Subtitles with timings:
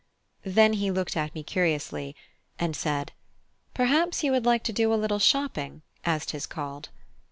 [0.47, 2.15] Then he looked at me curiously,
[2.57, 3.11] and said,
[3.75, 6.89] "Perhaps you would like to do a little shopping, as 'tis called."